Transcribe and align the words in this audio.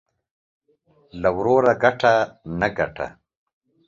له 1.21 1.29
وروره 1.37 1.73
گټه، 1.83 2.13
نه 2.59 2.67
گټه. 2.77 3.07